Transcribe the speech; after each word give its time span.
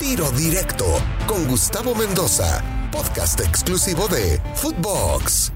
Tiro 0.00 0.30
Directo 0.32 0.86
con 1.26 1.46
Gustavo 1.46 1.94
Mendoza, 1.94 2.62
podcast 2.90 3.40
exclusivo 3.40 4.08
de 4.08 4.40
Footbox. 4.54 5.52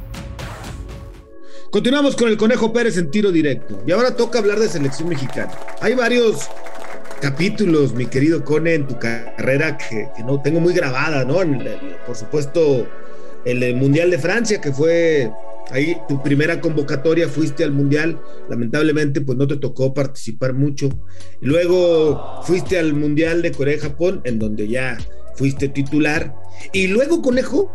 Continuamos 1.71 2.15
con 2.15 2.29
el 2.29 2.37
Conejo 2.37 2.73
Pérez 2.73 2.97
en 2.99 3.11
tiro 3.11 3.33
directo. 3.33 3.83
Y 3.87 3.93
ahora 3.93 4.15
toca 4.15 4.39
hablar 4.39 4.61
de 4.61 4.69
selección 4.69 5.09
mexicana. 5.09 5.53
Hay 5.81 5.95
varios 5.95 6.49
capítulos, 7.21 7.95
mi 7.95 8.07
querido 8.07 8.45
Cone, 8.45 8.75
en 8.75 8.87
tu 8.87 8.99
carrera 8.99 9.77
que, 9.77 10.09
no 10.25 10.41
tengo 10.41 10.61
muy 10.61 10.73
grabada, 10.73 11.25
¿no? 11.25 11.41
por 12.07 12.17
supuesto, 12.17 12.87
el 13.45 13.75
Mundial 13.75 14.11
de 14.11 14.19
Francia, 14.19 14.61
que 14.61 14.73
fue 14.73 15.33
ahí 15.71 15.97
tu 16.09 16.23
primera 16.23 16.61
convocatoria, 16.61 17.29
fuiste 17.29 17.65
al 17.65 17.73
Mundial, 17.73 18.21
lamentablemente 18.49 19.21
pues 19.21 19.37
no 19.39 19.47
te 19.47 19.57
tocó 19.57 19.95
participar 19.95 20.55
mucho. 20.55 20.89
luego 21.41 22.43
fuiste 22.43 22.79
al 22.79 22.95
Mundial 22.95 23.43
de 23.43 23.53
Corea 23.53 23.77
y 23.77 23.81
Japón, 23.81 24.21
en 24.25 24.39
donde 24.39 24.69
ya 24.69 24.99
fuiste 25.35 25.69
titular. 25.69 26.35
Y 26.73 26.89
luego, 26.89 27.23
Conejo, 27.23 27.71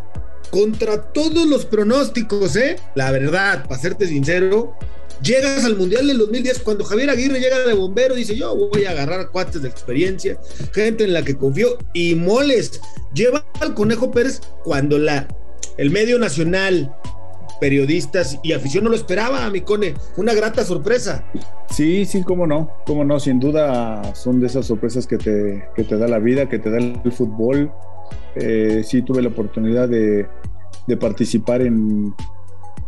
contra 0.51 1.11
todos 1.13 1.47
los 1.47 1.65
pronósticos, 1.65 2.55
¿eh? 2.55 2.75
La 2.95 3.11
verdad, 3.11 3.65
para 3.67 3.81
serte 3.81 4.07
sincero, 4.07 4.77
llegas 5.23 5.63
al 5.65 5.77
Mundial 5.77 6.07
del 6.07 6.17
2010 6.17 6.59
cuando 6.59 6.83
Javier 6.83 7.09
Aguirre 7.09 7.39
llega 7.39 7.65
de 7.65 7.73
bombero, 7.73 8.13
dice 8.13 8.35
yo 8.35 8.55
voy 8.55 8.85
a 8.85 8.91
agarrar 8.91 9.31
cuates 9.31 9.61
de 9.61 9.69
experiencia, 9.69 10.37
gente 10.73 11.05
en 11.05 11.13
la 11.13 11.23
que 11.23 11.37
confío 11.37 11.77
y 11.93 12.15
moles, 12.15 12.81
lleva 13.13 13.45
al 13.59 13.73
Conejo 13.73 14.11
Pérez 14.11 14.41
cuando 14.63 14.97
la, 14.97 15.27
el 15.77 15.89
medio 15.89 16.19
nacional, 16.19 16.93
periodistas 17.63 18.41
y 18.43 18.51
afición 18.51 18.83
no 18.83 18.89
lo 18.89 18.97
esperaba, 18.97 19.49
mi 19.49 19.61
Cone, 19.61 19.93
una 20.17 20.33
grata 20.33 20.65
sorpresa. 20.65 21.23
Sí, 21.69 22.03
sí, 22.03 22.21
cómo 22.21 22.45
no, 22.45 22.69
cómo 22.85 23.05
no, 23.05 23.21
sin 23.21 23.39
duda 23.39 24.13
son 24.15 24.41
de 24.41 24.47
esas 24.47 24.65
sorpresas 24.65 25.07
que 25.07 25.17
te, 25.17 25.69
que 25.73 25.85
te 25.85 25.97
da 25.97 26.09
la 26.09 26.19
vida, 26.19 26.49
que 26.49 26.59
te 26.59 26.69
da 26.69 26.79
el 26.79 27.09
fútbol. 27.13 27.71
Eh, 28.35 28.81
sí 28.83 29.01
tuve 29.01 29.21
la 29.21 29.29
oportunidad 29.29 29.87
de, 29.87 30.27
de 30.87 30.97
participar 30.97 31.61
en, 31.61 32.13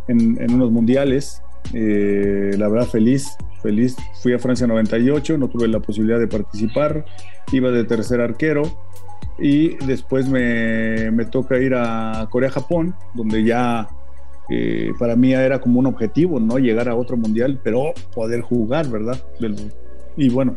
en, 0.08 0.52
unos 0.52 0.70
mundiales. 0.70 1.40
Eh, 1.72 2.50
la 2.58 2.68
verdad, 2.68 2.86
feliz, 2.86 3.34
feliz. 3.62 3.96
Fui 4.20 4.34
a 4.34 4.38
Francia 4.38 4.66
98, 4.66 5.38
no 5.38 5.48
tuve 5.48 5.68
la 5.68 5.80
posibilidad 5.80 6.18
de 6.18 6.28
participar. 6.28 7.06
Iba 7.50 7.70
de 7.70 7.84
tercer 7.84 8.20
arquero. 8.20 8.64
Y 9.38 9.82
después 9.86 10.28
me, 10.28 11.10
me 11.12 11.24
toca 11.24 11.58
ir 11.58 11.74
a 11.74 12.28
Corea-Japón, 12.30 12.94
donde 13.14 13.42
ya 13.42 13.88
para 14.98 15.16
mí 15.16 15.32
era 15.32 15.60
como 15.60 15.80
un 15.80 15.86
objetivo, 15.86 16.38
¿no? 16.40 16.58
Llegar 16.58 16.88
a 16.88 16.94
otro 16.94 17.16
mundial, 17.16 17.60
pero 17.62 17.92
poder 18.14 18.40
jugar, 18.42 18.88
¿verdad? 18.88 19.18
Y 20.16 20.28
bueno, 20.28 20.56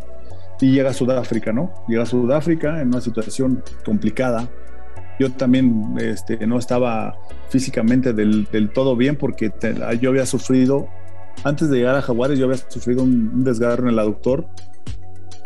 y 0.62 0.72
llega 0.72 0.92
a 0.92 0.94
Sudáfrica, 0.94 1.52
¿no? 1.52 1.74
Llega 1.88 2.04
a 2.04 2.06
Sudáfrica 2.06 2.82
en 2.82 2.90
una 2.90 3.02
situación 3.02 3.64
complicada, 3.84 4.50
yo 5.20 5.30
también 5.34 5.96
este, 6.00 6.48
no 6.48 6.58
estaba 6.58 7.18
físicamente 7.50 8.14
del, 8.14 8.48
todo 8.74 8.96
bien 8.96 9.18
porque 9.18 9.52
yo 10.00 10.10
había 10.10 10.26
sufrido, 10.26 10.88
antes 11.44 11.70
de 11.70 11.78
llegar 11.78 11.96
a 11.96 12.02
Jaguares, 12.02 12.40
yo 12.40 12.46
había 12.46 12.58
sufrido 12.58 13.04
un, 13.04 13.44
desgarro 13.44 13.84
en 13.84 13.90
el 13.90 14.00
aductor. 14.00 14.48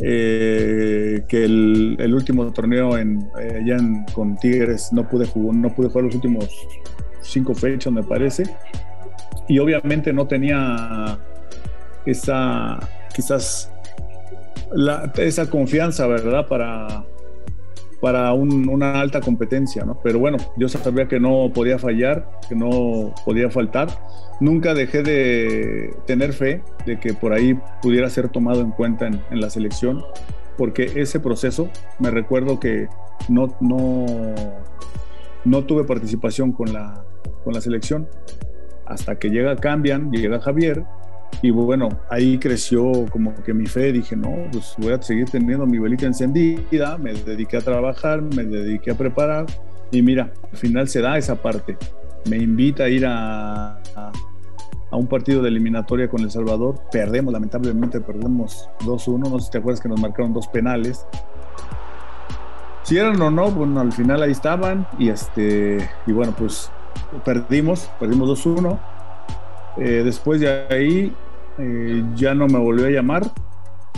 Eh, 0.00 1.22
que 1.28 1.44
el, 1.44 2.14
último 2.14 2.52
torneo 2.52 2.98
eh, 2.98 3.04
allá 3.38 3.76
con 4.12 4.36
Tigres 4.36 4.88
no 4.92 5.08
pude 5.08 5.24
jugar, 5.24 5.54
no 5.54 5.72
pude 5.72 5.88
jugar 5.88 6.06
los 6.06 6.16
últimos 6.16 6.48
cinco 7.24 7.54
fechas, 7.54 7.92
me 7.92 8.02
parece. 8.02 8.44
Y 9.48 9.58
obviamente 9.58 10.12
no 10.12 10.26
tenía 10.26 11.18
esa, 12.06 12.78
quizás, 13.14 13.72
esa 15.16 15.50
confianza, 15.50 16.06
¿verdad? 16.06 16.46
Para, 16.46 17.04
para 18.00 18.32
una 18.32 19.00
alta 19.00 19.20
competencia, 19.20 19.84
¿no? 19.84 19.98
Pero 20.02 20.18
bueno, 20.18 20.38
yo 20.56 20.68
sabía 20.68 21.08
que 21.08 21.20
no 21.20 21.50
podía 21.54 21.78
fallar, 21.78 22.28
que 22.48 22.54
no 22.54 23.14
podía 23.24 23.50
faltar. 23.50 23.88
Nunca 24.40 24.74
dejé 24.74 25.02
de 25.02 25.94
tener 26.06 26.32
fe 26.32 26.62
de 26.86 26.98
que 26.98 27.14
por 27.14 27.32
ahí 27.32 27.58
pudiera 27.80 28.08
ser 28.10 28.28
tomado 28.28 28.60
en 28.60 28.72
cuenta 28.72 29.06
en, 29.06 29.40
la 29.40 29.48
selección, 29.50 30.04
porque 30.56 30.92
ese 30.96 31.20
proceso, 31.20 31.68
me 31.98 32.10
recuerdo 32.10 32.60
que 32.60 32.88
no, 33.28 33.56
no, 33.60 34.06
no 35.44 35.64
tuve 35.64 35.84
participación 35.84 36.52
con 36.52 36.72
la, 36.72 37.04
con 37.44 37.54
la 37.54 37.60
selección. 37.60 38.08
Hasta 38.86 39.18
que 39.18 39.30
llega 39.30 39.56
Cambian, 39.56 40.10
llega 40.10 40.40
Javier, 40.40 40.84
y 41.42 41.50
bueno, 41.50 41.88
ahí 42.08 42.38
creció 42.38 43.06
como 43.10 43.34
que 43.42 43.52
mi 43.52 43.66
fe, 43.66 43.92
dije, 43.92 44.16
no, 44.16 44.34
pues 44.50 44.74
voy 44.78 44.92
a 44.92 45.02
seguir 45.02 45.28
teniendo 45.28 45.66
mi 45.66 45.78
velita 45.78 46.06
encendida, 46.06 46.96
me 46.98 47.12
dediqué 47.12 47.58
a 47.58 47.60
trabajar, 47.60 48.22
me 48.22 48.44
dediqué 48.44 48.92
a 48.92 48.94
preparar 48.94 49.46
y 49.90 50.02
mira, 50.02 50.32
al 50.50 50.58
final 50.58 50.88
se 50.88 51.00
da 51.00 51.18
esa 51.18 51.36
parte. 51.36 51.76
Me 52.30 52.38
invita 52.38 52.84
a 52.84 52.88
ir 52.88 53.04
a, 53.06 53.78
a, 53.94 54.12
un 54.92 55.06
partido 55.06 55.42
de 55.42 55.48
eliminatoria 55.48 56.08
con 56.08 56.22
El 56.22 56.30
Salvador, 56.30 56.80
perdemos, 56.90 57.32
lamentablemente 57.32 58.00
perdemos 58.00 58.68
2-1, 58.80 59.30
no 59.30 59.38
sé 59.38 59.46
si 59.46 59.50
te 59.50 59.58
acuerdas 59.58 59.80
que 59.80 59.88
nos 59.88 60.00
marcaron 60.00 60.32
dos 60.32 60.48
penales. 60.48 61.06
Si 62.84 62.96
eran 62.96 63.20
o 63.20 63.30
no, 63.30 63.50
bueno, 63.50 63.80
al 63.80 63.92
final 63.92 64.22
ahí 64.22 64.30
estaban 64.30 64.86
y, 64.98 65.08
este, 65.08 65.78
y 66.06 66.12
bueno, 66.12 66.34
pues 66.36 66.70
perdimos, 67.24 67.90
perdimos 67.98 68.44
2-1. 68.44 68.78
Eh, 69.78 70.02
después 70.04 70.40
de 70.40 70.66
ahí 70.68 71.12
eh, 71.58 72.04
ya 72.14 72.34
no 72.34 72.46
me 72.46 72.58
volvió 72.58 72.86
a 72.86 72.90
llamar 72.90 73.22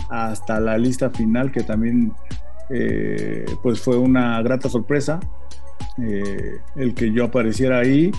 hasta 0.09 0.59
la 0.59 0.77
lista 0.77 1.09
final 1.09 1.51
que 1.51 1.61
también 1.61 2.13
eh, 2.69 3.45
pues 3.61 3.79
fue 3.79 3.97
una 3.97 4.41
grata 4.41 4.69
sorpresa 4.69 5.19
el 6.75 6.93
que 6.95 7.11
yo 7.11 7.25
apareciera 7.25 7.79
ahí. 7.79 8.11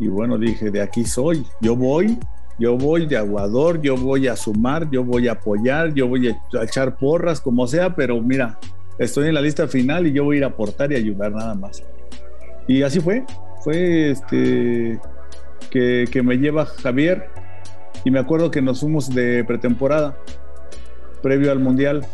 Y 0.00 0.08
bueno 0.08 0.38
dije 0.38 0.70
de 0.70 0.82
aquí 0.82 1.04
soy 1.04 1.46
yo 1.60 1.76
voy 1.76 2.18
yo 2.58 2.76
voy 2.76 3.06
de 3.06 3.16
aguador 3.16 3.80
yo 3.80 3.96
voy 3.96 4.26
a 4.26 4.34
sumar 4.34 4.90
yo 4.90 5.04
voy 5.04 5.28
a 5.28 5.32
apoyar 5.32 5.94
yo 5.94 6.08
voy 6.08 6.28
a 6.28 6.62
echar 6.62 6.96
porras 6.96 7.40
como 7.40 7.66
sea 7.68 7.94
pero 7.94 8.20
mira 8.20 8.58
estoy 8.98 9.28
en 9.28 9.34
la 9.34 9.40
lista 9.40 9.68
final 9.68 10.06
y 10.06 10.12
yo 10.12 10.24
voy 10.24 10.36
a 10.36 10.38
ir 10.38 10.44
a 10.44 10.48
aportar 10.48 10.90
y 10.92 10.96
ayudar 10.96 11.32
nada 11.32 11.54
más. 11.54 11.82
Y 12.66 12.82
así 12.82 13.00
fue 13.00 13.24
fue 13.64 14.10
este 14.10 15.00
que, 15.70 16.22
me 16.22 16.36
lleva 16.36 16.66
Javier 16.66 17.30
y 18.04 18.10
me 18.10 18.20
acuerdo 18.20 18.50
que 18.50 18.62
nos 18.62 18.80
fuimos 18.80 19.12
de 19.12 19.42
pretemporada, 19.44 20.16
previo 21.22 21.50
al 21.50 21.58
Mundial, 21.58 22.06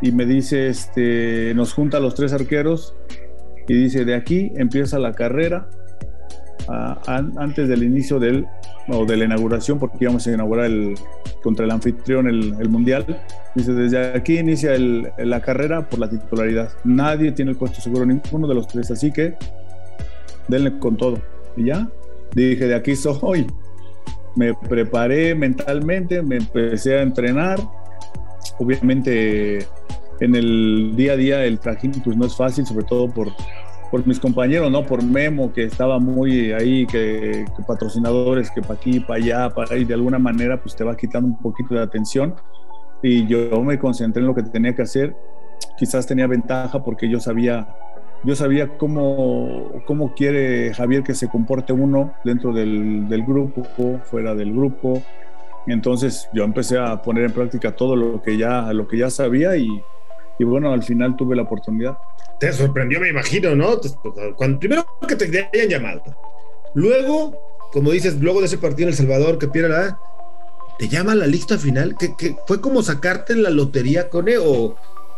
y 0.00 0.10
me 0.10 0.24
dice, 0.24 0.68
este, 0.68 1.52
nos 1.54 1.72
junta 1.74 2.00
los 2.00 2.14
tres 2.14 2.32
arqueros 2.32 2.96
y 3.68 3.74
dice, 3.74 4.04
de 4.04 4.14
aquí 4.14 4.50
empieza 4.56 4.98
la 4.98 5.12
carrera 5.12 5.68
antes 7.06 7.68
del 7.68 7.82
inicio 7.82 8.18
del, 8.18 8.46
o 8.88 9.04
de 9.04 9.18
la 9.18 9.26
inauguración, 9.26 9.78
porque 9.78 9.98
íbamos 10.00 10.26
a 10.26 10.32
inaugurar 10.32 10.64
el, 10.64 10.94
contra 11.42 11.66
el 11.66 11.70
anfitrión 11.70 12.26
el, 12.26 12.68
Mundial. 12.70 13.22
Dice, 13.54 13.72
desde 13.74 14.16
aquí 14.16 14.38
inicia 14.38 14.72
la 14.78 15.40
carrera 15.42 15.88
por 15.88 15.98
la 15.98 16.08
titularidad. 16.08 16.70
Nadie 16.84 17.32
tiene 17.32 17.52
el 17.52 17.56
puesto 17.58 17.82
seguro, 17.82 18.06
ninguno 18.06 18.48
de 18.48 18.54
los 18.54 18.66
tres, 18.66 18.90
así 18.90 19.12
que 19.12 19.36
denle 20.48 20.78
con 20.78 20.96
todo. 20.96 21.18
Y 21.56 21.66
ya, 21.66 21.88
dije, 22.34 22.66
de 22.66 22.74
aquí 22.74 22.96
soy 22.96 23.46
me 24.36 24.54
preparé 24.54 25.34
mentalmente, 25.34 26.22
me 26.22 26.36
empecé 26.36 26.98
a 26.98 27.02
entrenar. 27.02 27.58
Obviamente 28.58 29.66
en 30.20 30.34
el 30.34 30.94
día 30.96 31.12
a 31.12 31.16
día 31.16 31.44
el 31.44 31.58
trajín 31.58 31.92
pues 32.04 32.16
no 32.16 32.26
es 32.26 32.36
fácil, 32.36 32.66
sobre 32.66 32.84
todo 32.84 33.08
por, 33.08 33.28
por 33.90 34.06
mis 34.06 34.18
compañeros, 34.20 34.70
¿no? 34.70 34.84
Por 34.84 35.02
Memo, 35.02 35.52
que 35.52 35.64
estaba 35.64 35.98
muy 35.98 36.52
ahí, 36.52 36.86
que, 36.86 37.44
patrocinadores, 37.66 38.50
que 38.50 38.60
para 38.60 38.74
aquí, 38.74 39.00
para 39.00 39.22
allá, 39.22 39.50
para 39.50 39.74
ahí, 39.74 39.84
de 39.84 39.94
alguna 39.94 40.18
manera 40.18 40.60
pues 40.60 40.76
te 40.76 40.84
va 40.84 40.96
quitando 40.96 41.28
un 41.28 41.38
poquito 41.38 41.74
de 41.74 41.82
atención. 41.82 42.34
Y 43.02 43.26
yo 43.26 43.62
me 43.62 43.78
concentré 43.78 44.20
en 44.20 44.26
lo 44.26 44.34
que 44.34 44.42
tenía 44.42 44.74
que 44.74 44.82
hacer. 44.82 45.14
Quizás 45.78 46.06
tenía 46.06 46.26
ventaja 46.26 46.82
porque 46.82 47.08
yo 47.08 47.20
sabía 47.20 47.68
yo 48.24 48.34
sabía 48.34 48.76
cómo, 48.78 49.82
cómo 49.86 50.14
quiere 50.14 50.72
Javier 50.74 51.02
que 51.02 51.14
se 51.14 51.28
comporte 51.28 51.72
uno 51.72 52.14
dentro 52.24 52.52
del, 52.52 53.08
del, 53.08 53.22
grupo, 53.24 53.62
fuera 54.04 54.34
del 54.34 54.52
grupo. 54.52 55.02
Entonces 55.66 56.28
yo 56.32 56.44
empecé 56.44 56.78
a 56.78 57.02
poner 57.02 57.24
en 57.24 57.32
práctica 57.32 57.76
todo 57.76 57.96
lo 57.96 58.22
que 58.22 58.36
ya, 58.36 58.72
lo 58.72 58.88
que 58.88 58.98
ya 58.98 59.10
sabía 59.10 59.56
y, 59.56 59.68
y 60.38 60.44
bueno, 60.44 60.72
al 60.72 60.82
final 60.82 61.16
tuve 61.16 61.36
la 61.36 61.42
oportunidad. 61.42 61.98
Te 62.40 62.52
sorprendió, 62.52 62.98
me 63.00 63.08
imagino, 63.08 63.54
¿no? 63.54 63.78
Cuando, 64.36 64.58
primero 64.58 64.86
que 65.06 65.16
te 65.16 65.48
hayan 65.52 65.68
llamado. 65.68 66.02
Luego, 66.74 67.38
como 67.72 67.90
dices, 67.90 68.20
luego 68.20 68.40
de 68.40 68.46
ese 68.46 68.58
partido 68.58 68.88
en 68.88 68.92
El 68.92 68.96
Salvador 68.96 69.38
que 69.38 69.48
pierde 69.48 69.68
la... 69.68 69.98
¿Te 70.78 70.88
llama 70.88 71.14
la 71.14 71.26
lista 71.26 71.56
final? 71.56 71.94
¿Que, 71.96 72.16
que 72.16 72.36
fue 72.46 72.60
como 72.60 72.82
sacarte 72.82 73.36
la 73.36 73.50
lotería 73.50 74.08
con 74.08 74.28
él 74.28 74.38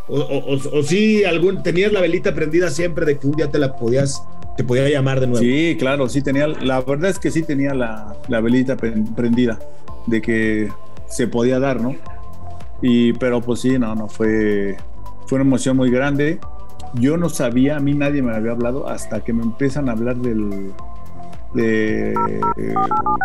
o, 0.08 0.20
o, 0.20 0.78
o, 0.78 0.82
si 0.82 1.24
algún, 1.24 1.62
tenías 1.62 1.92
la 1.92 2.00
velita 2.00 2.34
prendida 2.34 2.70
siempre 2.70 3.04
de 3.06 3.18
que 3.18 3.26
un 3.26 3.32
día 3.34 3.50
te 3.50 3.58
la 3.58 3.76
podías, 3.76 4.22
te 4.56 4.64
podía 4.64 4.88
llamar 4.88 5.20
de 5.20 5.26
nuevo. 5.26 5.40
Sí, 5.40 5.76
claro, 5.78 6.08
sí 6.08 6.22
tenía, 6.22 6.46
la 6.46 6.80
verdad 6.80 7.10
es 7.10 7.18
que 7.18 7.30
sí 7.30 7.42
tenía 7.42 7.74
la, 7.74 8.16
la 8.28 8.40
velita 8.40 8.76
prendida 8.76 9.58
de 10.06 10.22
que 10.22 10.68
se 11.08 11.26
podía 11.26 11.58
dar, 11.58 11.80
¿no? 11.80 11.96
Y, 12.82 13.14
pero 13.14 13.40
pues 13.40 13.60
sí, 13.60 13.78
no, 13.78 13.94
no, 13.94 14.08
fue, 14.08 14.76
fue 15.26 15.36
una 15.36 15.44
emoción 15.44 15.76
muy 15.76 15.90
grande. 15.90 16.38
yo 16.94 17.16
no 17.16 17.28
sabía, 17.28 17.76
a 17.76 17.80
mí 17.80 17.94
nadie 17.94 18.22
me 18.22 18.34
había 18.34 18.52
hablado 18.52 18.88
hasta 18.88 19.22
que 19.24 19.32
me 19.32 19.42
empiezan 19.42 19.88
a 19.88 19.92
hablar 19.92 20.16
del, 20.16 20.72
de 21.54 22.14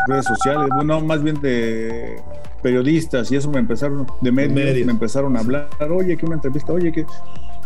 redes 0.08 0.26
sociales, 0.26 0.70
bueno, 0.76 1.02
más 1.02 1.24
bien 1.24 1.40
de 1.42 2.18
periodistas 2.62 3.32
y 3.32 3.36
eso 3.36 3.50
me 3.50 3.60
empezaron, 3.60 4.08
de 4.22 4.32
medios, 4.32 4.86
me 4.86 4.92
empezaron 4.92 5.36
a 5.36 5.40
hablar, 5.40 5.70
oye, 5.90 6.18
que 6.18 6.26
una 6.26 6.36
entrevista, 6.36 6.74
oye, 6.74 6.92
que, 6.92 7.06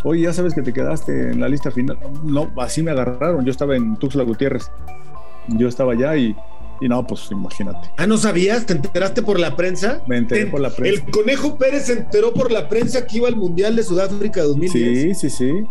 oye, 0.03 0.21
ya 0.21 0.33
sabes 0.33 0.53
que 0.53 0.61
te 0.61 0.73
quedaste 0.73 1.31
en 1.31 1.39
la 1.39 1.49
lista 1.49 1.71
final. 1.71 1.97
No, 2.23 2.51
así 2.57 2.81
me 2.81 2.91
agarraron, 2.91 3.45
yo 3.45 3.51
estaba 3.51 3.75
en 3.75 3.97
Tuxtla 3.97 4.23
Gutiérrez, 4.23 4.71
yo 5.49 5.67
estaba 5.67 5.93
allá 5.93 6.15
y, 6.15 6.35
y 6.81 6.87
no, 6.87 7.05
pues 7.05 7.29
imagínate. 7.31 7.89
Ah, 7.97 8.07
¿no 8.07 8.17
sabías? 8.17 8.65
¿Te 8.65 8.73
enteraste 8.73 9.21
por 9.21 9.39
la 9.39 9.55
prensa? 9.55 10.01
Me 10.07 10.17
enteré 10.17 10.47
por 10.47 10.61
la 10.61 10.69
prensa. 10.69 11.03
El 11.03 11.11
Conejo 11.11 11.57
Pérez 11.57 11.85
se 11.85 11.93
enteró 11.93 12.33
por 12.33 12.51
la 12.51 12.67
prensa 12.69 13.05
que 13.05 13.17
iba 13.17 13.27
al 13.27 13.35
Mundial 13.35 13.75
de 13.75 13.83
Sudáfrica 13.83 14.41
2010. 14.41 15.17
Sí, 15.17 15.29
sí, 15.29 15.29
sí. 15.29 15.65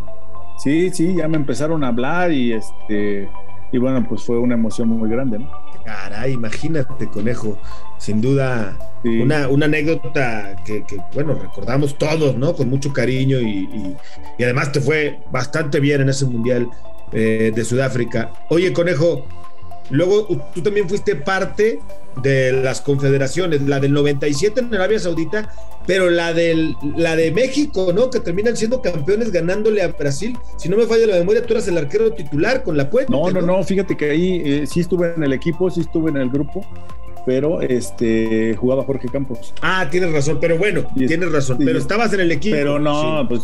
Sí, 0.56 0.90
sí, 0.90 1.14
ya 1.16 1.26
me 1.26 1.36
empezaron 1.36 1.82
a 1.82 1.88
hablar 1.88 2.30
y 2.30 2.52
este 2.52 3.28
y 3.72 3.78
bueno, 3.78 4.06
pues 4.08 4.22
fue 4.22 4.38
una 4.38 4.54
emoción 4.54 4.88
muy 4.88 5.10
grande, 5.10 5.40
¿no? 5.40 5.63
Caray, 5.84 6.32
imagínate, 6.32 7.08
conejo. 7.08 7.58
Sin 7.98 8.20
duda, 8.20 8.76
una, 9.04 9.48
una, 9.48 9.66
anécdota 9.66 10.56
que, 10.64 10.84
bueno, 11.12 11.34
recordamos 11.34 11.96
todos, 11.98 12.36
¿no? 12.36 12.54
Con 12.54 12.70
mucho 12.70 12.92
cariño 12.92 13.40
y, 13.40 13.96
además 14.38 14.72
te 14.72 14.80
fue 14.80 15.20
bastante 15.30 15.80
bien 15.80 16.00
en 16.00 16.08
ese 16.08 16.24
Mundial 16.24 16.68
eh, 17.12 17.52
de 17.54 17.64
Sudáfrica. 17.64 18.32
Oye, 18.48 18.72
conejo, 18.72 19.26
luego 19.90 20.26
tú 20.54 20.62
también 20.62 20.88
fuiste 20.88 21.16
parte 21.16 21.80
de 22.22 22.52
las 22.52 22.80
confederaciones, 22.80 23.62
la 23.62 23.80
del 23.80 23.92
97 23.92 24.60
en 24.60 24.74
Arabia 24.74 24.98
Saudita, 24.98 25.52
pero 25.86 26.10
la, 26.10 26.32
del, 26.32 26.76
la 26.96 27.16
de 27.16 27.30
México, 27.32 27.92
¿no? 27.94 28.10
Que 28.10 28.20
terminan 28.20 28.56
siendo 28.56 28.80
campeones 28.80 29.30
ganándole 29.30 29.82
a 29.82 29.88
Brasil. 29.88 30.38
Si 30.56 30.68
no 30.68 30.76
me 30.76 30.86
falla 30.86 31.06
la 31.06 31.16
memoria, 31.16 31.44
tú 31.44 31.52
eras 31.52 31.68
el 31.68 31.76
arquero 31.76 32.12
titular 32.12 32.62
con 32.62 32.76
la 32.76 32.88
puerta. 32.88 33.10
No, 33.10 33.30
no, 33.30 33.42
no, 33.42 33.62
fíjate 33.62 33.96
que 33.96 34.10
ahí 34.10 34.42
eh, 34.44 34.66
sí 34.66 34.80
estuve 34.80 35.12
en 35.14 35.22
el 35.22 35.32
equipo, 35.32 35.70
sí 35.70 35.80
estuve 35.80 36.10
en 36.10 36.16
el 36.16 36.30
grupo, 36.30 36.64
pero 37.26 37.60
este 37.60 38.54
jugaba 38.56 38.84
Jorge 38.84 39.08
Campos. 39.08 39.52
Ah, 39.60 39.88
tienes 39.90 40.12
razón, 40.12 40.38
pero 40.40 40.56
bueno, 40.56 40.86
tienes 40.96 41.30
razón, 41.30 41.58
pero 41.58 41.78
estabas 41.78 42.12
en 42.14 42.20
el 42.20 42.32
equipo. 42.32 42.56
Pero 42.56 42.78
no, 42.78 43.26
pues 43.28 43.42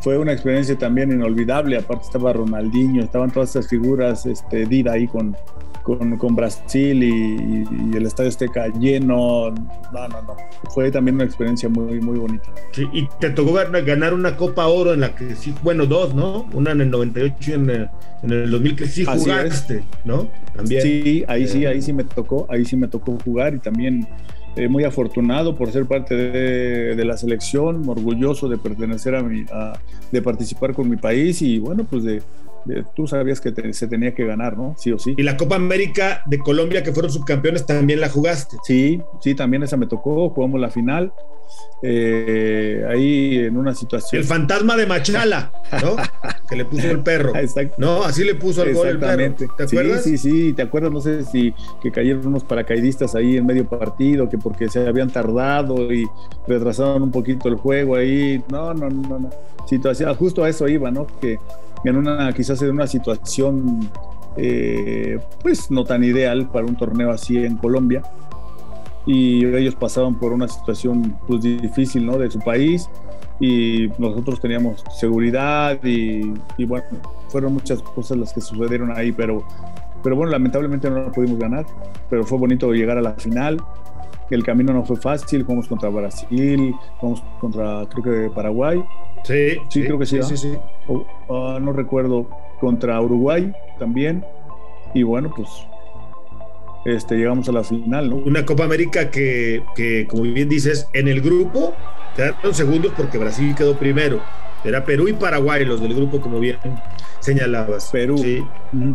fue 0.00 0.18
una 0.18 0.32
experiencia 0.32 0.76
también 0.76 1.12
inolvidable. 1.12 1.76
Aparte 1.76 2.04
estaba 2.04 2.32
Ronaldinho, 2.32 3.02
estaban 3.02 3.30
todas 3.30 3.50
esas 3.50 3.68
figuras, 3.68 4.26
este, 4.26 4.66
Dida 4.66 4.92
ahí 4.92 5.06
con, 5.06 5.36
con, 5.82 6.34
Brasil 6.34 7.02
y, 7.02 7.96
el 7.96 8.06
Estadio 8.06 8.28
Azteca 8.28 8.68
lleno. 8.68 9.50
No, 9.92 10.08
no, 10.08 10.22
no. 10.22 10.36
Fue 10.74 10.90
también 10.90 11.16
una 11.16 11.24
experiencia 11.24 11.68
muy, 11.68 12.00
muy 12.00 12.18
bonita. 12.18 12.50
Sí, 12.72 12.88
y 12.92 13.08
te 13.20 13.30
tocó 13.30 13.52
ganar 13.52 14.14
una 14.14 14.36
Copa 14.36 14.66
Oro 14.66 14.94
en 14.94 15.00
la 15.00 15.14
que 15.14 15.34
sí, 15.36 15.54
bueno, 15.62 15.86
dos, 15.86 16.14
¿no? 16.14 16.48
Una 16.52 16.72
en 16.72 16.80
el 16.80 16.90
98 16.90 17.50
y 17.50 17.54
en 17.54 17.70
el, 17.70 17.90
en 18.22 18.30
el 18.30 18.50
2000 18.50 18.76
que 18.76 18.86
sí 18.86 19.04
jugaste, 19.04 19.82
¿no? 20.04 20.28
También. 20.54 20.82
Sí, 20.82 21.24
ahí 21.28 21.46
sí, 21.46 21.66
ahí 21.66 21.82
sí 21.82 21.92
me 21.92 22.04
tocó, 22.04 22.46
ahí 22.48 22.64
sí 22.64 22.76
me 22.76 22.88
tocó 22.88 23.18
jugar 23.22 23.54
y 23.54 23.58
también 23.58 24.06
eh, 24.56 24.68
muy 24.68 24.84
afortunado 24.84 25.54
por 25.56 25.70
ser 25.70 25.86
parte 25.86 26.14
de, 26.16 27.04
la 27.04 27.16
selección, 27.16 27.88
orgulloso 27.88 28.48
de 28.48 28.58
pertenecer 28.58 29.14
a 29.14 29.22
mi, 29.22 29.44
de 30.10 30.22
participar 30.22 30.74
con 30.74 30.88
mi 30.88 30.96
país 30.96 31.40
y 31.42 31.58
bueno, 31.58 31.84
pues 31.88 32.04
de, 32.04 32.22
tú 32.94 33.06
sabías 33.06 33.40
que 33.40 33.72
se 33.72 33.86
tenía 33.86 34.14
que 34.14 34.24
ganar, 34.24 34.56
¿no? 34.56 34.74
Sí 34.78 34.92
o 34.92 34.98
sí. 34.98 35.14
Y 35.16 35.22
la 35.22 35.36
Copa 35.36 35.56
América 35.56 36.22
de 36.26 36.38
Colombia, 36.38 36.82
que 36.82 36.92
fueron 36.92 37.10
subcampeones, 37.10 37.66
también 37.66 38.00
la 38.00 38.08
jugaste. 38.08 38.56
Sí, 38.64 39.00
sí, 39.20 39.34
también 39.34 39.62
esa 39.62 39.76
me 39.76 39.86
tocó, 39.86 40.30
jugamos 40.30 40.60
la 40.60 40.70
final. 40.70 41.12
Eh, 41.82 42.84
ahí 42.88 43.38
en 43.38 43.56
una 43.56 43.74
situación. 43.74 44.20
El 44.20 44.26
fantasma 44.26 44.76
de 44.76 44.86
Machala, 44.86 45.50
¿no? 45.82 45.96
que 46.48 46.56
le 46.56 46.64
puso 46.64 46.90
el 46.90 47.00
perro. 47.00 47.34
Exacto. 47.34 47.76
No, 47.78 48.04
así 48.04 48.22
le 48.22 48.34
puso 48.34 48.62
el 48.62 48.74
gol 48.74 48.88
el 48.88 48.98
perro. 48.98 49.34
¿Te 49.56 49.64
acuerdas? 49.64 50.04
Sí, 50.04 50.18
sí, 50.18 50.30
sí, 50.30 50.52
te 50.52 50.62
acuerdas, 50.62 50.92
no 50.92 51.00
sé 51.00 51.24
si 51.24 51.54
que 51.82 51.90
cayeron 51.90 52.26
unos 52.26 52.44
paracaidistas 52.44 53.14
ahí 53.14 53.38
en 53.38 53.46
medio 53.46 53.66
partido, 53.66 54.28
que 54.28 54.36
porque 54.36 54.68
se 54.68 54.86
habían 54.86 55.10
tardado 55.10 55.92
y 55.92 56.06
retrasaron 56.46 57.02
un 57.02 57.10
poquito 57.10 57.48
el 57.48 57.54
juego 57.54 57.96
ahí. 57.96 58.42
No, 58.50 58.74
no, 58.74 58.90
no, 58.90 59.18
no. 59.18 59.30
Situación, 59.66 60.14
justo 60.14 60.44
a 60.44 60.48
eso 60.48 60.68
iba, 60.68 60.90
¿no? 60.90 61.06
Que 61.20 61.38
en 61.84 61.96
una, 61.96 62.32
quizás 62.32 62.60
en 62.62 62.70
una 62.70 62.86
situación 62.86 63.90
eh, 64.36 65.18
pues 65.42 65.70
no 65.70 65.84
tan 65.84 66.04
ideal 66.04 66.48
para 66.50 66.66
un 66.66 66.76
torneo 66.76 67.10
así 67.10 67.36
en 67.38 67.56
Colombia 67.56 68.02
y 69.06 69.44
ellos 69.44 69.74
pasaban 69.74 70.18
por 70.18 70.32
una 70.32 70.46
situación 70.46 71.16
pues 71.26 71.42
difícil 71.42 72.06
¿no? 72.06 72.18
de 72.18 72.30
su 72.30 72.38
país 72.38 72.88
y 73.40 73.88
nosotros 73.98 74.40
teníamos 74.40 74.84
seguridad 74.98 75.78
y, 75.82 76.34
bueno, 76.66 76.84
fueron 77.28 77.54
muchas 77.54 77.80
cosas 77.80 78.18
las 78.18 78.32
que 78.34 78.42
sucedieron 78.42 78.92
ahí, 78.94 79.12
pero, 79.12 79.42
pero 80.02 80.14
bueno, 80.14 80.30
lamentablemente 80.30 80.90
no 80.90 81.10
pudimos 81.10 81.38
ganar, 81.38 81.64
pero 82.10 82.24
fue 82.24 82.38
bonito 82.38 82.70
llegar 82.72 82.98
a 82.98 83.00
la 83.00 83.14
final. 83.14 83.58
El 84.30 84.44
camino 84.44 84.72
no 84.72 84.84
fue 84.84 84.96
fácil, 84.96 85.42
jugamos 85.42 85.66
contra 85.66 85.88
Brasil, 85.88 86.74
jugamos 86.98 87.24
contra 87.40 87.86
creo 87.88 88.04
que 88.04 88.34
Paraguay 88.34 88.84
Sí, 89.24 89.56
sí, 89.68 89.84
creo 89.84 89.98
que 89.98 90.06
sí. 90.06 90.22
sí, 90.22 90.36
sí, 90.36 90.52
ah, 91.28 91.58
no 91.60 91.72
recuerdo, 91.72 92.28
contra 92.60 93.00
Uruguay 93.00 93.52
también. 93.78 94.24
Y 94.94 95.02
bueno, 95.02 95.32
pues 95.34 95.48
este, 96.84 97.16
llegamos 97.16 97.48
a 97.48 97.52
la 97.52 97.64
final, 97.64 98.10
¿no? 98.10 98.16
Una 98.16 98.44
Copa 98.44 98.64
América 98.64 99.10
que, 99.10 99.62
que, 99.74 100.06
como 100.08 100.22
bien 100.22 100.48
dices, 100.48 100.88
en 100.92 101.08
el 101.08 101.20
grupo 101.20 101.74
quedaron 102.16 102.54
segundos 102.54 102.92
porque 102.96 103.18
Brasil 103.18 103.54
quedó 103.54 103.76
primero. 103.76 104.20
Era 104.64 104.84
Perú 104.84 105.08
y 105.08 105.12
Paraguay 105.12 105.64
los 105.64 105.80
del 105.80 105.94
grupo, 105.94 106.20
como 106.20 106.40
bien 106.40 106.58
señalabas. 107.20 107.90
Perú. 107.90 108.18
Sí. 108.18 108.42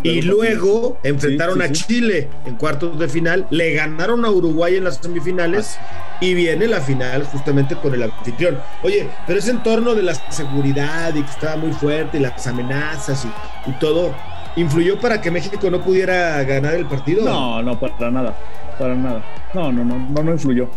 y 0.04 0.22
luego 0.22 0.98
enfrentaron 1.04 1.62
a 1.62 1.72
Chile 1.72 2.30
en 2.46 2.56
cuartos 2.56 2.98
de 3.00 3.08
final, 3.08 3.48
le 3.50 3.74
ganaron 3.74 4.26
a 4.26 4.30
Uruguay 4.30 4.76
en 4.76 4.84
las 4.84 4.98
semifinales 4.98 5.78
y 6.22 6.34
viene 6.34 6.68
la 6.68 6.82
final 6.82 7.24
justamente 7.26 7.76
con 7.76 7.94
el 7.94 8.04
anfitrión. 8.04 8.58
Oye, 8.84 9.08
pero 9.28 9.40
ese 9.40 9.52
entorno 9.52 9.96
de 9.96 10.04
la 10.04 10.16
seguridad 10.32 11.14
y 11.16 11.22
que 11.22 11.32
estaba 11.32 11.56
muy 11.58 11.72
fuerte 11.74 12.18
y 12.18 12.22
las 12.22 12.46
amenazas 12.48 13.26
y, 13.68 13.72
todo, 13.74 14.14
¿influyó 14.56 15.00
para 15.00 15.22
que 15.22 15.32
México 15.32 15.70
no 15.70 15.82
pudiera 15.82 16.44
ganar 16.44 16.76
el 16.76 16.86
partido? 16.86 17.26
No, 17.26 17.62
no, 17.62 17.80
para 17.80 18.12
nada, 18.12 18.36
para 18.80 18.96
nada. 18.96 19.24
No, 19.54 19.72
no, 19.72 19.84
no, 19.84 19.98
no, 19.98 20.24
no 20.24 20.32
influyó 20.32 20.70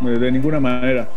de 0.00 0.32
ninguna 0.32 0.60
manera. 0.60 1.08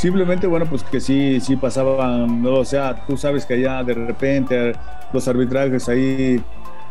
Simplemente, 0.00 0.46
bueno, 0.46 0.64
pues 0.64 0.82
que 0.82 0.98
sí, 0.98 1.40
sí 1.40 1.56
pasaban, 1.56 2.40
no, 2.42 2.54
o 2.54 2.64
sea, 2.64 3.04
tú 3.06 3.18
sabes 3.18 3.44
que 3.44 3.52
allá 3.52 3.84
de 3.84 3.92
repente 3.92 4.72
los 5.12 5.28
arbitrajes 5.28 5.90
ahí 5.90 6.42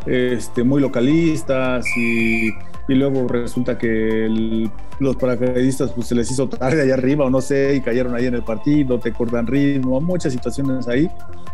este, 0.06 0.64
muy 0.64 0.80
localistas 0.80 1.88
y, 1.98 2.52
luego 2.88 3.28
resulta 3.28 3.80
que 3.80 4.70
los 5.00 5.16
paracaidistas 5.16 5.92
pues 5.92 6.06
se 6.06 6.14
les 6.14 6.30
hizo 6.30 6.48
tarde 6.50 6.84
allá 6.84 6.94
arriba 6.94 7.26
o 7.26 7.32
no 7.32 7.42
sé 7.42 7.76
y 7.76 7.82
cayeron 7.82 8.14
ahí 8.14 8.28
en 8.28 8.36
el 8.36 8.44
partido, 8.44 9.00
te 9.00 9.12
cortan 9.12 9.48
ritmo, 9.48 10.00
muchas 10.02 10.32
situaciones 10.32 10.88
ahí, 10.88 11.10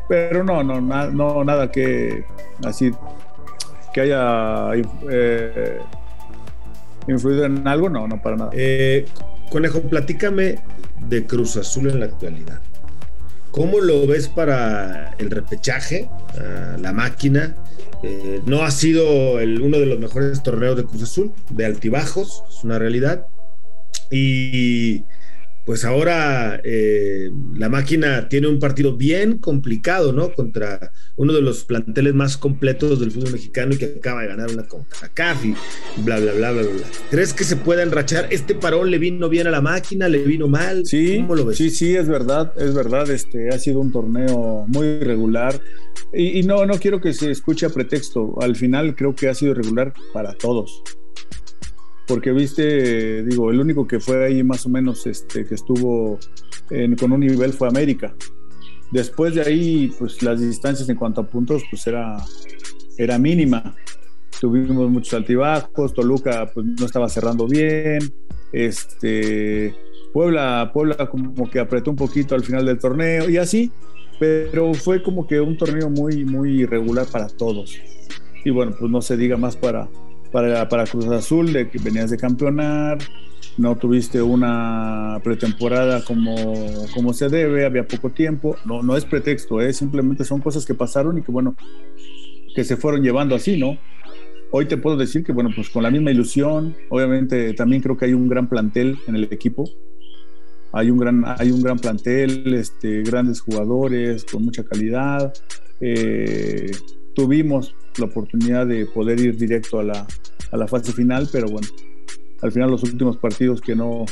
pero 0.10 0.44
no, 0.44 0.62
no, 0.62 0.82
no 0.82 1.44
nada 1.46 1.72
que 1.72 2.26
así 2.66 2.92
que 3.94 4.02
haya 4.02 4.72
eh, 5.10 5.80
influido 7.08 7.46
en 7.46 7.66
algo, 7.66 7.90
no, 7.90 8.10
no 8.10 8.22
para 8.22 8.36
nada. 8.36 8.52
Eh, 8.54 9.06
Conejo, 9.50 9.82
platícame 9.82 10.60
de 11.08 11.26
Cruz 11.26 11.58
Azul 11.58 11.90
en 11.90 12.00
la 12.00 12.06
actualidad. 12.08 12.62
¿Cómo 13.52 13.80
lo 13.80 14.06
ves 14.06 14.28
para 14.28 15.12
el 15.18 15.32
repechaje, 15.32 16.10
la 16.82 16.92
máquina? 16.92 17.56
Eh, 18.04 18.42
no 18.46 18.64
ha 18.64 18.72
sido 18.72 19.40
el, 19.40 19.62
uno 19.62 19.80
de 19.80 19.86
los 19.86 19.98
mejores 19.98 20.44
torneos 20.44 20.76
de 20.76 20.84
Cruz 20.84 21.04
Azul, 21.04 21.32
de 21.50 21.66
altibajos, 21.66 22.44
es 22.50 22.64
una 22.64 22.78
realidad. 22.78 23.28
Y 24.12 25.06
pues 25.66 25.84
ahora 25.84 26.62
eh, 26.64 27.32
la 27.56 27.70
máquina 27.70 28.30
tiene 28.30 28.48
un 28.48 28.60
partido 28.60 28.96
bien 28.96 29.40
complicado, 29.40 30.14
¿no? 30.14 30.32
Contra 30.32 30.92
uno 31.16 31.34
de 31.34 31.42
los 31.42 31.66
planteles 31.66 32.14
más 32.14 32.38
completos 32.38 33.00
del 33.00 33.12
fútbol 33.12 33.32
mexicano 33.32 33.74
y 33.74 33.78
que 33.78 33.86
acaba 33.98 34.22
de 34.22 34.28
ganar 34.28 34.52
una 34.52 34.68
CONCACAF 34.68 35.44
y 35.44 35.56
bla, 36.04 36.20
bla, 36.20 36.34
bla, 36.34 36.52
bla, 36.52 36.62
bla. 36.62 36.86
¿Crees 37.10 37.34
que 37.34 37.44
se 37.44 37.56
puede 37.56 37.82
enrachar? 37.82 38.28
¿Este 38.30 38.54
parón 38.54 38.92
le 38.92 39.00
vino 39.00 39.28
bien 39.28 39.48
a 39.48 39.52
la 39.52 39.62
máquina? 39.62 40.08
¿Le 40.08 40.20
vino 40.20 40.48
mal? 40.48 40.86
Sí, 40.86 41.18
¿Cómo 41.18 41.36
lo 41.36 41.46
ves? 41.46 41.58
Sí, 41.58 41.72
sí, 41.72 41.96
es 41.96 42.08
verdad, 42.08 42.54
es 42.58 42.76
verdad. 42.76 43.10
Este 43.10 43.50
ha 43.50 43.58
sido 43.58 43.80
un 43.80 43.92
torneo 43.92 44.66
muy 44.68 45.00
regular. 45.00 45.60
Y, 46.14 46.40
y 46.40 46.44
no, 46.44 46.66
no 46.68 46.78
quiero 46.80 47.02
que 47.02 47.12
se 47.14 47.32
escuche 47.32 47.66
a 47.66 47.70
pretexto. 47.70 48.36
Al 48.40 48.56
final 48.56 48.96
creo 48.96 49.16
que 49.16 49.30
ha 49.30 49.34
sido 49.34 49.56
regular 49.56 49.94
para 50.14 50.34
todos 50.34 50.84
porque 52.08 52.32
viste, 52.32 53.24
digo, 53.24 53.50
el 53.52 53.60
único 53.60 53.88
que 53.88 54.00
fue 54.00 54.26
ahí 54.26 54.44
más 54.44 54.66
o 54.66 54.70
menos 54.70 55.08
este, 55.08 55.46
que 55.46 55.56
estuvo 55.56 56.20
con 57.00 57.12
un 57.12 57.20
nivel 57.20 57.54
fue 57.54 57.68
América. 57.68 58.16
Después 58.92 59.36
de 59.36 59.42
ahí, 59.42 59.94
pues 59.98 60.22
las 60.22 60.40
distancias 60.40 60.88
en 60.90 60.96
cuanto 60.96 61.22
a 61.22 61.28
puntos, 61.28 61.64
pues 61.70 61.86
era, 61.88 62.18
era 62.98 63.18
mínima. 63.18 63.76
Tuvimos 64.40 64.90
muchos 64.90 65.14
altibajos, 65.14 65.94
Toluca 65.94 66.52
pues 66.54 66.66
no 66.66 66.86
estaba 66.86 67.10
cerrando 67.10 67.48
bien, 67.48 68.00
este, 68.52 69.74
Puebla, 70.14 70.70
Puebla 70.74 71.10
como 71.10 71.50
que 71.50 71.60
apretó 71.60 71.90
un 71.90 71.98
poquito 71.98 72.36
al 72.36 72.44
final 72.44 72.66
del 72.66 72.78
torneo 72.80 73.30
y 73.30 73.38
así. 73.38 73.72
pero 74.20 74.74
fue 74.74 75.04
como 75.04 75.28
que 75.28 75.42
un 75.42 75.58
torneo 75.58 75.90
muy, 75.90 76.24
muy 76.24 76.62
irregular 76.62 77.08
para 77.08 77.28
todos. 77.28 77.78
Y 78.44 78.52
bueno, 78.52 78.74
pues 78.80 78.92
no 78.92 79.02
se 79.02 79.18
diga 79.18 79.38
más 79.38 79.56
para, 79.56 79.90
para, 80.36 80.68
para 80.68 80.84
Cruz 80.84 81.08
Azul, 81.08 81.54
de 81.54 81.70
que 81.70 81.80
venías 81.80 82.10
de 82.10 82.18
campeonar, 82.18 82.98
no 83.58 83.78
tuviste 83.78 84.22
una 84.22 85.18
pretemporada 85.24 86.04
como, 86.04 86.36
como 86.94 87.14
se 87.14 87.30
debe, 87.30 87.66
había 87.66 87.88
poco 87.88 88.10
tiempo. 88.10 88.58
No, 88.66 88.84
no 88.84 88.98
es 88.98 89.06
pretexto, 89.06 89.62
¿eh? 89.62 89.72
simplemente 89.72 90.26
son 90.26 90.42
cosas 90.42 90.66
que 90.66 90.74
pasaron 90.74 91.18
y 91.18 91.22
que 91.22 91.32
bueno, 91.32 91.56
que 92.54 92.66
se 92.66 92.76
fueron 92.76 93.02
llevando 93.02 93.34
así, 93.34 93.58
¿no? 93.58 93.78
Hoy 94.52 94.66
te 94.66 94.76
puedo 94.76 94.98
decir 94.98 95.24
que 95.24 95.32
bueno, 95.32 95.52
pues 95.56 95.70
con 95.70 95.84
la 95.84 95.90
misma 95.90 96.12
ilusión, 96.12 96.76
obviamente 96.90 97.54
también 97.54 97.82
creo 97.82 97.96
que 97.96 98.04
hay 98.04 98.14
un 98.14 98.28
gran 98.28 98.50
plantel 98.50 98.98
en 99.08 99.16
el 99.16 99.24
equipo. 99.32 99.70
Hay 100.74 100.92
un 100.92 100.98
gran, 100.98 101.24
hay 101.26 101.50
un 101.50 101.64
gran 101.64 101.80
plantel, 101.80 102.54
este, 102.56 103.04
grandes 103.04 103.40
jugadores 103.40 104.26
con 104.26 104.44
mucha 104.44 104.66
calidad. 104.66 105.34
Eh, 105.80 106.72
tuvimos 107.16 107.76
la 107.98 108.06
oportunidad 108.06 108.68
de 108.68 108.86
poder 108.86 109.20
ir 109.20 109.38
directo 109.38 109.80
a 109.80 109.84
la, 109.84 110.08
a 110.52 110.58
la 110.58 110.68
fase 110.68 110.92
final, 110.92 111.28
pero 111.32 111.48
bueno, 111.48 111.68
al 112.42 112.52
final 112.52 112.70
los 112.70 112.84
últimos 112.84 113.18
partidos 113.18 113.62
que 113.62 113.76
no, 113.76 114.06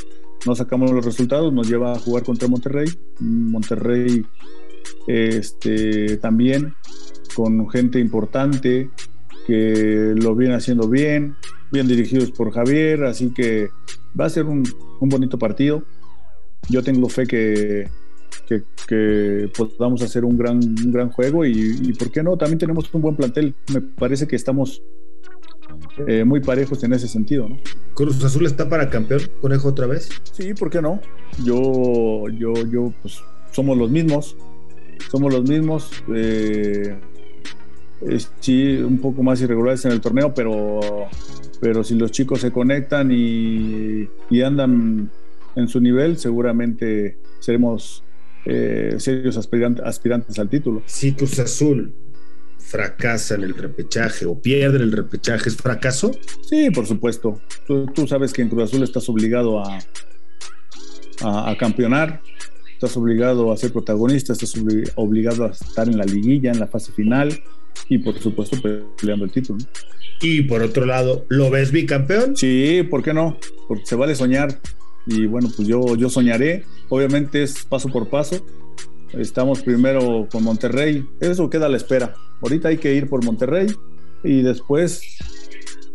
no 0.46 0.56
sacamos 0.56 0.92
los 0.92 1.06
resultados 1.06 1.54
nos 1.54 1.70
lleva 1.70 1.94
a 1.94 2.00
jugar 2.00 2.24
contra 2.24 2.48
Monterrey. 2.48 2.90
Monterrey 3.20 4.26
este, 5.08 6.18
también 6.18 6.74
con 7.36 7.70
gente 7.70 8.00
importante 8.00 8.90
que 9.46 10.14
lo 10.16 10.36
viene 10.36 10.56
haciendo 10.56 10.88
bien, 10.88 11.36
bien 11.72 11.88
dirigidos 11.88 12.32
por 12.32 12.52
Javier, 12.52 13.04
así 13.04 13.34
que 13.34 13.70
va 14.20 14.26
a 14.26 14.30
ser 14.30 14.46
un, 14.46 14.64
un 15.00 15.10
bonito 15.10 15.38
partido. 15.38 15.84
Yo 16.70 16.82
tengo 16.82 17.10
fe 17.10 17.26
que, 17.28 17.90
que, 18.48 18.64
que, 18.88 19.52
podamos 19.56 20.02
hacer 20.02 20.26
un 20.26 20.38
gran, 20.38 20.58
un 20.58 20.92
gran 20.92 21.10
juego 21.10 21.46
y, 21.46 21.52
y, 21.82 21.94
¿por 21.94 22.12
qué 22.12 22.24
no? 22.24 22.38
También 22.38 22.60
tenemos 22.60 22.94
un 22.94 23.02
buen 23.02 23.16
plantel. 23.16 23.54
Me 23.74 23.82
parece 23.82 24.28
que 24.28 24.36
estamos 24.36 24.82
eh, 26.08 26.24
muy 26.24 26.40
parejos 26.40 26.84
en 26.84 26.94
ese 26.94 27.08
sentido, 27.08 27.48
¿no? 27.50 27.58
¿Cruz 27.94 28.24
Azul 28.24 28.46
está 28.46 28.68
para 28.68 28.90
campeón, 28.90 29.22
Conejo, 29.42 29.70
otra 29.70 29.86
vez? 29.86 30.10
Sí, 30.32 30.54
¿por 30.54 30.70
qué 30.70 30.82
no? 30.82 31.00
Yo, 31.44 32.28
yo, 32.30 32.54
yo, 32.66 32.94
pues 33.02 33.22
somos 33.52 33.78
los 33.78 33.92
mismos, 33.92 34.36
somos 35.12 35.32
los 35.32 35.48
mismos. 35.48 35.92
Eh, 36.14 36.96
sí, 38.40 38.78
un 38.78 39.00
poco 39.00 39.22
más 39.22 39.42
irregulares 39.42 39.86
en 39.86 39.92
el 39.92 40.02
torneo, 40.02 40.34
pero, 40.34 40.80
pero 41.62 41.84
si 41.84 41.96
los 41.96 42.12
chicos 42.12 42.42
se 42.42 42.52
conectan 42.52 43.12
y, 43.12 44.10
y 44.30 44.42
andan 44.42 45.12
en 45.56 45.68
su 45.68 45.80
nivel, 45.80 46.18
seguramente 46.18 47.18
seremos 47.40 48.04
eh, 48.46 48.96
serios 48.98 49.38
aspirantes, 49.38 49.86
aspirantes 49.86 50.40
al 50.40 50.50
título. 50.50 50.84
Sí, 50.86 51.14
Cruz 51.14 51.40
Azul 51.40 51.94
fracasa 52.58 53.36
en 53.36 53.44
el 53.44 53.56
repechaje 53.56 54.26
o 54.26 54.40
pierde 54.40 54.78
en 54.78 54.84
el 54.84 54.92
repechaje, 54.92 55.50
¿es 55.50 55.58
fracaso? 55.58 56.12
Sí, 56.42 56.72
por 56.72 56.88
supuesto. 56.88 57.42
Tú, 57.68 57.86
tú 57.88 58.08
sabes 58.08 58.34
que 58.34 58.42
en 58.42 58.50
Cruz 58.50 58.64
Azul 58.64 58.84
estás 58.84 59.08
obligado 59.10 59.60
a, 59.60 59.78
a, 61.22 61.52
a, 61.52 61.58
campeonar, 61.58 62.22
estás 62.74 62.98
obligado 62.98 63.52
a 63.52 63.58
ser 63.58 63.72
protagonista, 63.72 64.34
estás 64.34 64.56
obligado 64.96 65.46
a 65.46 65.52
estar 65.52 65.88
en 65.88 65.98
la 65.98 66.06
liguilla, 66.06 66.52
en 66.52 66.60
la 66.60 66.68
fase 66.68 66.92
final 66.94 67.38
y 67.90 67.98
por 67.98 68.18
supuesto 68.20 68.58
peleando 68.98 69.26
el 69.26 69.32
título. 69.32 69.64
Y 70.22 70.44
por 70.44 70.62
otro 70.62 70.86
lado, 70.86 71.26
¿lo 71.30 71.50
ves 71.50 71.72
bicampeón? 71.72 72.36
Sí, 72.36 72.84
¿por 72.90 73.04
qué 73.04 73.14
no? 73.14 73.38
Porque 73.68 73.86
se 73.86 73.96
vale 73.96 74.16
soñar. 74.16 74.60
Y 75.06 75.26
bueno, 75.26 75.50
pues 75.56 75.68
yo, 75.68 75.96
yo 75.96 76.10
soñaré. 76.10 76.66
Obviamente 76.90 77.44
es 77.44 77.66
paso 77.66 77.90
por 77.90 78.10
paso. 78.10 78.46
Estamos 79.14 79.62
primero 79.62 80.28
con 80.32 80.44
Monterrey. 80.44 81.06
Eso 81.20 81.50
queda 81.50 81.68
a 81.68 81.70
la 81.70 81.78
espera. 81.78 82.16
Ahorita 82.42 82.70
hay 82.70 82.78
que 82.78 82.94
ir 82.94 83.10
por 83.10 83.24
Monterrey 83.24 83.68
y 84.24 84.42
después 84.42 85.02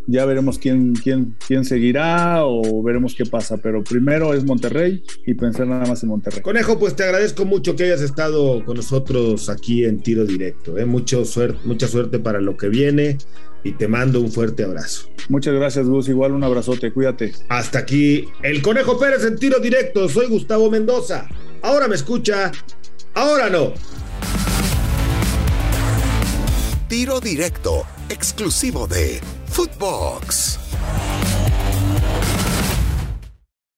ya 0.07 0.25
veremos 0.25 0.57
quién, 0.57 0.93
quién, 0.93 1.35
quién 1.45 1.65
seguirá 1.65 2.45
o 2.45 2.81
veremos 2.81 3.13
qué 3.15 3.25
pasa. 3.25 3.57
Pero 3.57 3.83
primero 3.83 4.33
es 4.33 4.45
Monterrey 4.45 5.03
y 5.25 5.33
pensar 5.33 5.67
nada 5.67 5.85
más 5.85 6.01
en 6.03 6.09
Monterrey. 6.09 6.41
Conejo, 6.41 6.79
pues 6.79 6.95
te 6.95 7.03
agradezco 7.03 7.45
mucho 7.45 7.75
que 7.75 7.83
hayas 7.83 8.01
estado 8.01 8.63
con 8.65 8.77
nosotros 8.77 9.49
aquí 9.49 9.85
en 9.85 9.99
Tiro 9.99 10.25
Directo. 10.25 10.77
¿eh? 10.77 10.85
Mucho 10.85 11.25
suerte, 11.25 11.59
mucha 11.65 11.87
suerte 11.87 12.19
para 12.19 12.39
lo 12.39 12.57
que 12.57 12.69
viene 12.69 13.17
y 13.63 13.73
te 13.73 13.87
mando 13.87 14.21
un 14.21 14.31
fuerte 14.31 14.63
abrazo. 14.63 15.09
Muchas 15.29 15.53
gracias, 15.53 15.87
Gus. 15.87 16.09
Igual 16.09 16.33
un 16.33 16.43
abrazote, 16.43 16.91
cuídate. 16.91 17.33
Hasta 17.47 17.79
aquí 17.79 18.27
el 18.41 18.61
Conejo 18.61 18.99
Pérez 18.99 19.23
en 19.23 19.37
Tiro 19.37 19.59
Directo. 19.59 20.09
Soy 20.09 20.27
Gustavo 20.27 20.69
Mendoza. 20.69 21.27
Ahora 21.61 21.87
me 21.87 21.95
escucha, 21.95 22.51
ahora 23.13 23.49
no. 23.49 23.73
Tiro 26.87 27.19
Directo, 27.19 27.83
exclusivo 28.09 28.87
de 28.87 29.21
Footbox. 29.45 30.59